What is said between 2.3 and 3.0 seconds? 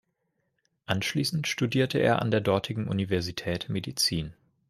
der dortigen